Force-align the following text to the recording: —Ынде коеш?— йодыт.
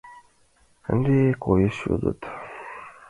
—Ынде 0.91 1.17
коеш?— 1.43 1.77
йодыт. 1.87 2.21